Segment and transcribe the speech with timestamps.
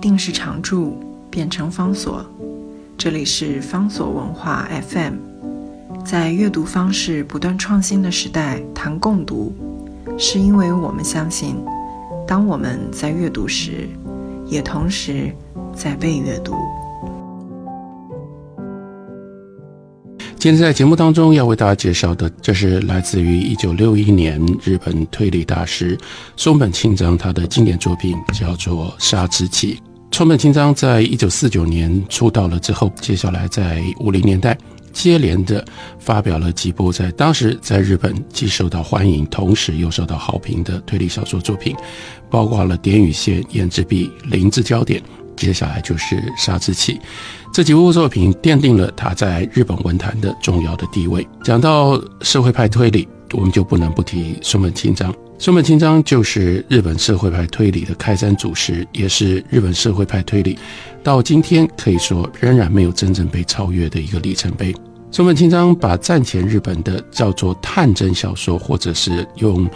[0.00, 0.98] 定时常驻
[1.30, 2.24] 变成方所。
[2.96, 5.14] 这里是方所文化 FM，
[6.04, 9.52] 在阅读方式不断创新的时代谈共读，
[10.18, 11.56] 是因为我们相信，
[12.26, 13.88] 当我们在阅读时，
[14.46, 15.30] 也同时
[15.74, 16.54] 在被阅读。
[20.38, 25.98] 今天在节目当中要为大家介绍的，这是来自于一九六一年日本推理大师
[26.34, 29.74] 松本清张他的经典作品，叫做《杀之气》。
[30.12, 34.54] 松本清张在一九四九年出道了之后，接下来在五零年代
[34.92, 35.64] 接连的
[35.98, 41.74] 发表了几部在当时在日本既受到欢迎，同时又受到好评的推理小说作品，
[42.28, 45.00] 包括了《点与线》《胭脂笔》《灵之焦点》。
[45.36, 46.92] 接下来就是《杀之气》
[47.50, 51.26] 这几部作品，奠定了他在日本文坛的重要的地位。
[51.42, 55.14] 讲到社会派推理，我们就不能不提松本清张。
[55.40, 60.58] 松本清张就是日本社会派推理的开山祖师，也是日本社会派推理
[61.02, 64.74] 到今天可以说仍然没有真正被超越的一个里程碑。
[65.10, 69.66] 松本清张把战前日本的叫做探侦小说，或者是用。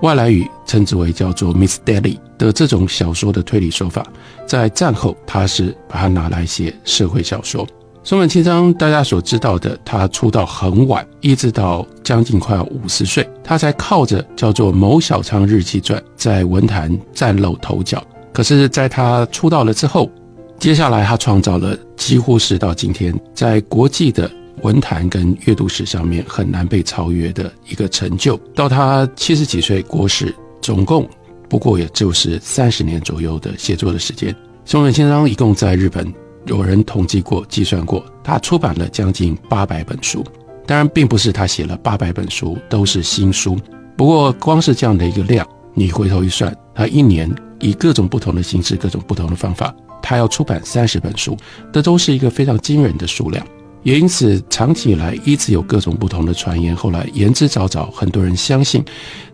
[0.00, 4.06] 外来语称之为叫做 Miss Daly 的这种小说的推理手法，
[4.46, 7.66] 在战后他是把它拿来写社会小说。
[8.08, 18.02] 松本清张大家所知道的，他出道很晚，一直到将近快要五十岁，他才靠着叫做《某小仓日记传》在文坛崭露头角。
[18.32, 20.10] 可是，在他出道了之后，
[20.58, 24.30] 接下来他创造了几乎是到今天在国际的。
[24.62, 28.40] 文坛跟阅读史上面很难被超越的一个成就。
[28.54, 31.06] 到他七十几岁过世，总共
[31.46, 34.34] 不过也就是三十年左右的写作的时间。
[34.64, 36.10] 松本清张一共在日本
[36.46, 40.24] 有人统计过、计算过，他出版了将近八百本书。
[40.66, 43.58] 当然，并不是他写了八百本书都是新书。
[43.96, 51.36] 不过，光是这样的一个量，你回头一算，他一年以各种不同的形式、各种不同的方法，他要出版三十本书，
[51.72, 53.44] 这都是一个非常惊人的数量。
[53.82, 56.76] 也因此，长期以来一直有各种不同的传言。
[56.76, 58.84] 后来言之凿凿，很多人相信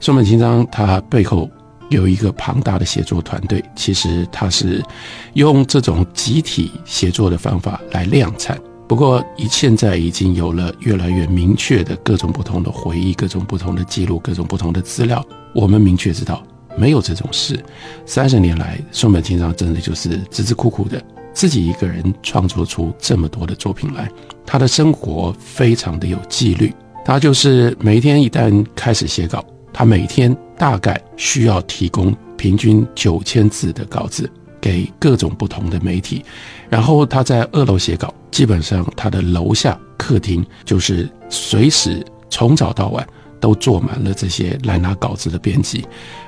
[0.01, 1.51] 松本清张他背后
[1.91, 3.65] 有一个庞大的写作团队。
[3.75, 4.83] 其实他是
[5.35, 8.61] 用这种集体写作的方法来量产。
[8.87, 15.25] 不过，以现在已经有了越来越明确的各种不同的回忆、各种不同的记录、各种不同的资料，
[15.55, 16.47] 我们明确知道
[16.77, 17.59] 没有这种事。
[18.05, 21.03] 三十年来，松本清张真的就是孜孜苦苦的。
[21.33, 24.09] 自己一个人创作出这么多的作品来，
[24.45, 26.73] 他的生活非常的有纪律。
[27.05, 34.31] 他就是每天一旦开始写稿，他每天大概需要提供平均九千字的稿子
[34.61, 36.25] 给各种不同的媒体。
[36.71, 43.07] 然后他在二楼写稿，基本上他的楼下客厅就是随时从早到晚
[43.41, 45.85] 都坐满了这些来拿稿子的编辑。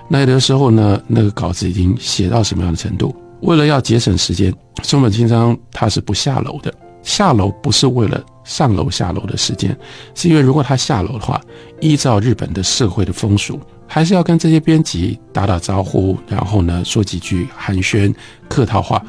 [0.08, 3.14] 那有的时候呢，那个稿子已经写到什么样的程度？
[3.42, 4.52] 为了要节省时间，
[4.82, 6.74] 松本清张他是不下楼的。
[7.06, 9.74] 下楼不是为了上楼下楼的时间，
[10.16, 11.40] 是因为如果他下楼的话，
[11.80, 18.12] 依照日本的社会的风俗，还是要跟这些编辑打打招呼，然后呢说几句寒暄
[18.48, 19.00] 客套话。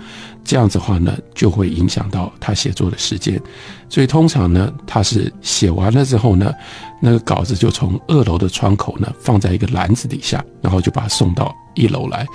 [0.44, 3.42] 这样子的话呢，就会影响到他写作的时间。
[3.90, 6.54] 所以通常呢，他是写完了之后呢，
[7.02, 12.26] 那个稿子就从二楼的窗口呢放在一个篮子底下，然后就把它送到一楼来。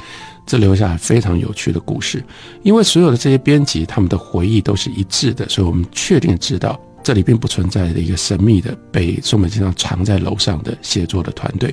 [0.45, 2.23] 这留下非常有趣的故事，
[2.65, 11.73] 因为所有的这些编辑他们的回忆都是一致的，所以我们确定知道这里并不存在的一个神秘的被松本清张藏在楼上的写作的团队，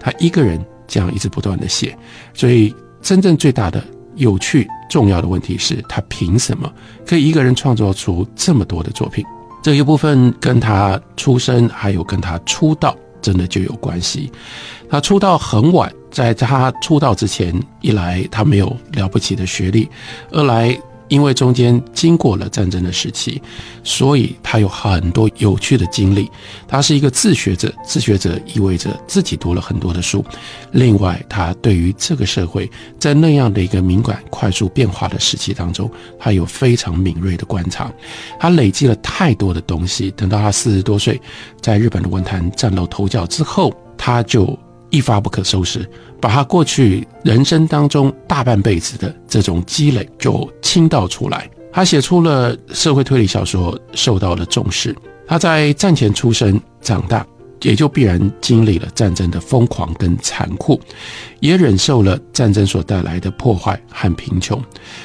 [0.00, 1.96] 他一个人这样一直不断的写，
[2.34, 3.82] 所以真正最大的
[4.16, 6.70] 有趣重要的问题是他凭什么
[7.06, 9.24] 可以一个人创作出这么多的作品？
[9.62, 14.28] 这一部分跟他出生还有跟他出道真的就有关系，
[14.90, 15.90] 他出道很晚。
[16.10, 19.88] 在他出道之前，一来他没有了不起的学历，
[20.30, 20.76] 二来
[21.08, 23.40] 因为中间经过了战争的时期，
[23.82, 26.30] 所以他有很多有趣的经历。
[26.66, 30.22] 他是一个自学者，自学者意味着自己读了很多的书。
[30.72, 37.90] 另外，他对于这个社会在那样的一个敏感、快速变化的时期当中，他有非常敏锐的观察。
[38.38, 41.18] 他累积了太多的东西，等到他四十多岁，
[41.62, 44.58] 在日本的文坛崭露头角之后，他就。
[44.90, 45.88] 一发不可收拾，
[46.20, 51.48] 把他过去人生当中大半辈子的这种积累就倾倒出来。
[51.72, 54.96] 他写出了社会推理小说，受到了重视。
[55.26, 57.24] 他在战前出生长大，
[57.60, 60.80] 也就必然经历了战争的疯狂跟残酷，
[61.40, 64.60] 也忍受了战争所带来的破坏和贫穷。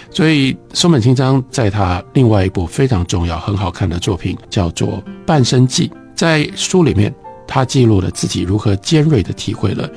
[0.09, 4.89] 所以松本清张在他另外一部非常重要、很好看的作品叫做
[5.25, 7.13] 《半生记》，在书里面。
[7.53, 9.88] 他记录了自己如何尖锐地体会了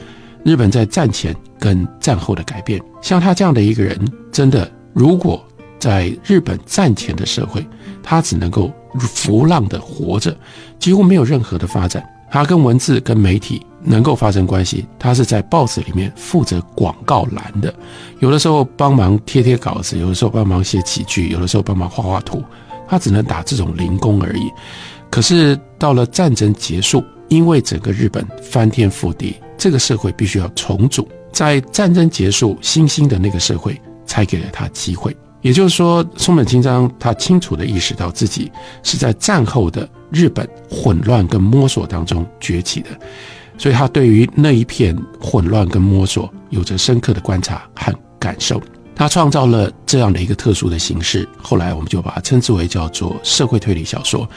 [0.45, 2.79] 日本在战前跟战后的改变。
[3.01, 3.99] 像他这样的一个人，
[4.31, 5.43] 真的如果
[5.79, 7.67] 在日本战前的社会，
[8.03, 10.37] 他只能够浮浪的活着，
[10.79, 12.05] 几乎没有任何的发展。
[12.31, 17.75] 他跟文字、跟媒体能够发生关系，他是在报纸里面负责广告栏的，
[18.19, 22.45] 有的时候帮忙贴贴稿子，有的时候帮忙写几句，有的时候帮忙画画图，
[22.87, 24.51] 他只能打这种零工而已。
[25.09, 31.09] 可是到了战争结束，因为整个日本翻天覆地，这个社会必须要重组。
[31.33, 35.15] 在战争结束，新兴的那个社会才给了他机会。
[35.43, 38.51] 也就是说，松本清张他清楚地意识到自己
[38.83, 42.89] 是在战后的日本混乱跟摸索当中崛起的，
[43.59, 48.61] 所以他对于那一片混乱跟摸索有着深刻的观察和感受。
[48.97, 54.29] 他创造了这样的一个特殊的形式，后来我们就把它称之为叫做社会推理小说，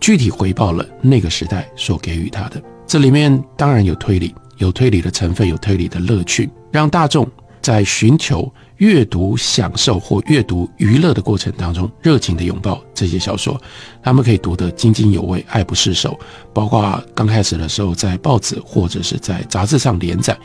[0.00, 2.60] 具体回报了那个时代所给予他的。
[2.86, 7.30] 这里面当然有推理，有推理的成分，有推理的乐趣，让大众
[7.60, 8.50] 在寻求。
[8.78, 13.58] 阅读享受或阅读娱乐的过程当中，热情的拥抱这些小说，
[14.02, 16.20] 他们可以读得津津有味、爱不释手。
[16.52, 20.38] 包括刚开始的时候，在报纸或者是在杂志上连载，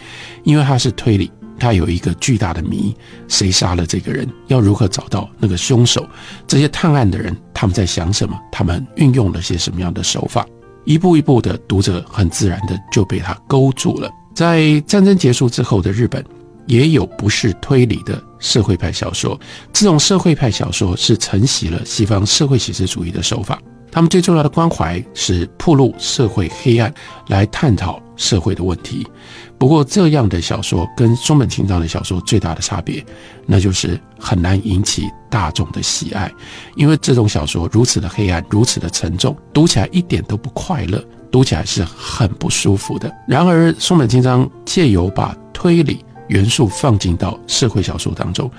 [0.45, 1.29] 因为它是推理，
[1.61, 2.95] 他有一个巨大的谜：
[3.27, 4.27] 谁杀了这个人？
[4.47, 6.05] 要如何找到那个凶手？
[6.47, 8.37] 这些探案的人他们在想什么？
[8.51, 10.45] 他们运用了些什么样的手法？
[10.85, 14.09] 一步一步的，读者很自然的就被他勾住了。
[14.33, 16.25] 在战争结束之后的日本。
[16.67, 19.37] 也有不是推理的社会派小说，
[19.73, 23.59] 这种社会派小说是承袭了西方社会写实主义的手法。
[23.91, 26.93] 他们最重要的关怀是铺露社会黑暗，
[27.27, 29.05] 来探讨社会的问题。
[29.61, 33.05] 不过，这样的小说跟松本清张的小说最大的差别，
[33.45, 36.31] 那就是很难引起大众的喜爱，
[36.75, 40.99] 因为这种小说如此的黑暗，如此的沉重，读起来一点都不快乐，
[41.29, 43.15] 读起来是很不舒服的。
[43.27, 48.49] 然而，松本清张借由把推理元素放进到社会小说当中，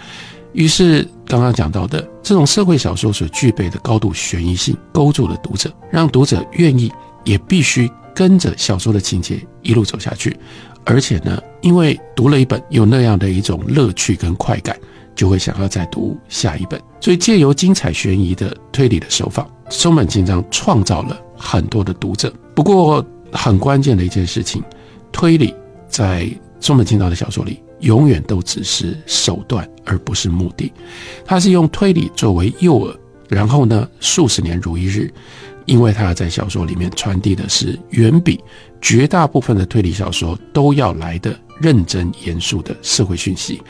[0.52, 6.92] 于是刚刚讲到的这种社会小说所具备的高度悬疑性，勾住了读者，让读者愿意
[7.24, 10.36] 也必须跟着小说的情节一路走下去。
[10.84, 14.76] 而且呢，因为读了一本有那样的一种乐趣跟快感，
[15.14, 16.80] 就会想要再读下一本。
[17.00, 22.32] 所以借由精彩悬疑的推理的手法，松本清张创造了很多的读者。
[22.54, 24.62] 不过很关键的一件事情，
[25.10, 25.54] 推理
[25.88, 26.28] 在。
[26.60, 30.72] 松本清张的小说里，永远都只是手段，而不是目的。
[31.24, 32.96] 他是用推理作为诱饵，
[33.28, 35.12] 然后呢，数十年如一日，
[35.66, 38.42] 因为他要在小说里面传递的是远比
[38.80, 43.60] 绝大部分的推理小说都要来的认真严肃的社会讯息。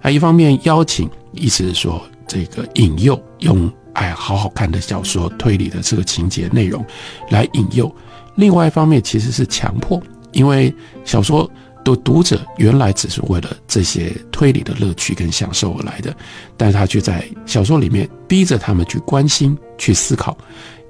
[0.00, 6.84] 啊，一方面邀请，意思是说这个引诱，用哎好好看的小说推理的这个情节内容
[7.30, 7.86] 来引诱；
[8.34, 10.02] 另外一方面其实是强迫，
[10.32, 10.74] 因为
[11.04, 11.50] 小说。
[11.84, 16.14] 读读者原来只是为了这些推理的乐趣跟享受而来的，
[16.56, 20.38] 但是他却在小说里面逼着他们去关心、去思考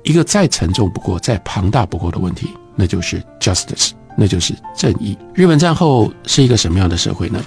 [0.02, 5.16] 一个再沉重不过、再庞大不过的问题，那就是 justice，那就是正义。
[5.34, 7.42] 日本战后是一个什么样的社会呢？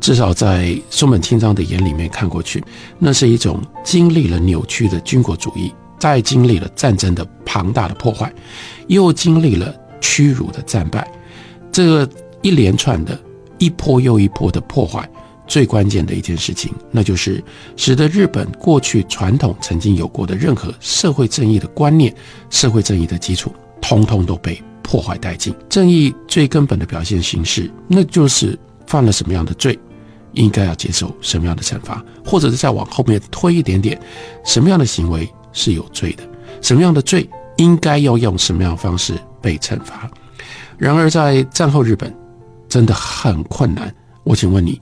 [0.00, 2.62] 至少在松本清张的眼里面看过去，
[2.98, 8.32] 那是一种经历了扭曲的军国主义，再经历了战争的庞大的破坏，
[8.88, 11.10] 又经历了屈辱的战败，
[11.72, 12.08] 这个。
[12.44, 13.18] 一连串的
[13.56, 15.08] 一波又一波的破坏，
[15.46, 17.42] 最关键的一件事情，那就是
[17.76, 22.14] 使得日本过去传统曾经有过的任何社会正义的观念、
[22.50, 25.54] 社会正义的基础，通通都被破坏殆尽。
[25.68, 29.78] 正义最根本的表现形式，那就是犯了什么样的罪，
[30.32, 34.00] 应该要接受什么样的惩罚，或者是再往后面推一点点，
[34.44, 36.22] 什么样的行为是有罪的，
[36.62, 40.10] 什么样的罪应该要用什么样的方式被惩罚。
[40.78, 42.14] 然而在战后日本。
[42.66, 43.94] 真的很困难。
[44.24, 44.80] 我请问你，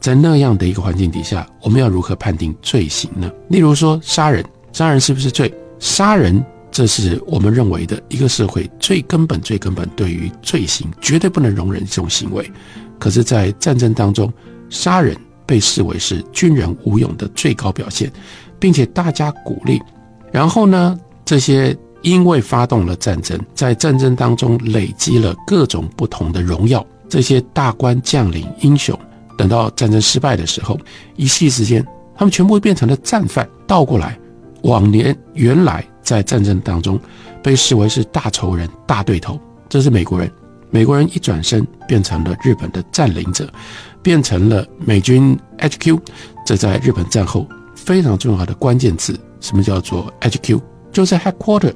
[0.00, 3.30] 在那样的一个环境底下，我们要如何判定罪行呢？
[3.48, 5.52] 例如说，杀人，杀人是不是罪？
[5.80, 12.48] 杀人，这是我们认为的一个社会最根本、最根本对于罪行绝对不能容忍这种行为。
[12.98, 14.32] 可是，在战争当中，
[14.70, 18.10] 杀人被视为是军人无勇的最高表现，
[18.60, 19.82] 并且大家鼓励。
[20.32, 26.84] 然后呢，这些因为发动了战争，在战争当中累积了各种不同的荣耀。
[27.14, 28.98] 这些大官将领、英雄，
[29.38, 30.76] 等到战争失败的时候，
[31.14, 33.48] 一夕之间，他们全部变成了战犯。
[33.68, 34.18] 倒过来，
[34.62, 36.98] 往年原来在战争当中
[37.40, 40.28] 被视为是大仇人、大对头，这是美国人。
[40.70, 43.48] 美国人一转身变成了日本的占领者，
[44.02, 45.96] 变成了美军 HQ。
[46.44, 49.16] 这在日本战后非常重要的关键字。
[49.40, 50.60] 什么叫做 HQ？
[50.90, 51.72] 就是 headquarter，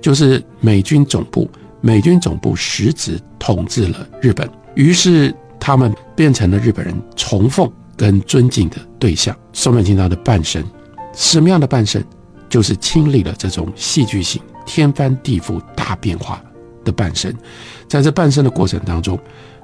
[0.00, 1.50] 就是美军总部。
[1.80, 4.48] 美军总部实质统治了日本。
[4.76, 9.36] 于是他们变成了日本人崇奉、跟尊敬的对象。
[9.52, 10.62] 松本清张的半生，
[11.12, 12.00] 什么样的半生？
[12.48, 16.40] 就是经历了这种戏剧性、天翻地覆大变化
[16.84, 17.34] 的半生。
[17.88, 19.18] 在这半生的过程当中，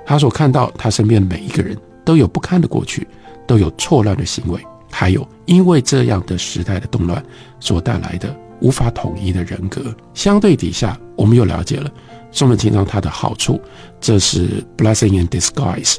[0.04, 3.06] 他所看到他身边的每一个人都有不堪的过去，
[3.46, 7.24] 都有错乱的行为，还有因为这样的时代的动乱
[7.60, 9.94] 所带来的无法统一的人格。
[10.12, 11.88] 相对底下，我们又了解了
[12.32, 13.60] 松本清张他的好处，
[14.00, 15.96] 这是 blessing in disguise。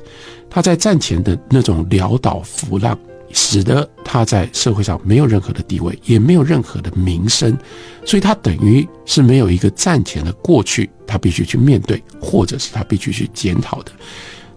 [0.49, 2.97] 他在战前的那种潦倒浮浪，
[3.31, 7.57] 使得他在社会上没有任何的地位，也没有任何的名声，
[8.03, 13.91] 所以他等于是没有一个战前的过去，他必须去面对，或者是他必须去检讨的。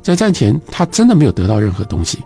[0.03, 2.19] 在战前，他真的没有得到任何东西，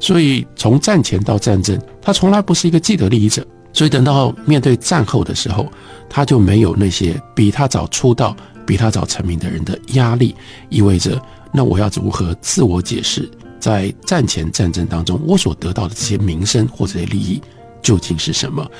[0.00, 3.46] 所以从战前到战争，他从来不是一个既得利益者。
[3.74, 5.70] 所以等到面对战后的时候，
[6.08, 8.34] 他就没有那些比他早出道、
[8.68, 10.36] 比他早成名的人的压力，
[10.68, 11.18] 意味着。
[11.50, 13.26] 那我要如何自我解释，
[13.58, 17.40] 在战前战争当中，我所得到的这些名声或者利益
[17.80, 18.70] 究竟是什么？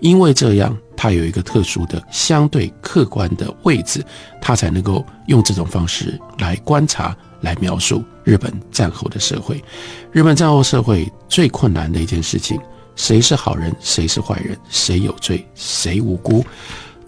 [0.00, 4.04] 因为这样，他有一个特殊的、相对客观的位置，
[4.42, 9.64] 他才能够用这种方式来观察、来描述日本战后的社会。
[10.12, 12.60] 日本战后社会最困难的一件事情：
[12.94, 16.44] 谁是好人，谁是坏人，谁有罪，谁无辜？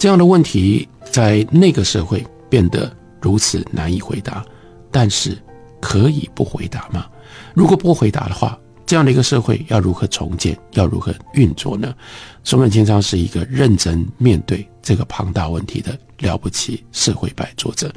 [0.00, 2.90] 这样的问题在那个社会变得
[3.20, 4.42] 如此难以回答。
[4.90, 5.36] 但是，
[5.78, 7.04] 可以不回答吗？
[7.52, 10.58] 如果不回答的话，这样的一个社会要如何重建？
[10.72, 11.94] 要如何运作呢？
[12.44, 17.92] 松本清张是一个认真面对这个庞大问题的了不起社会派作者。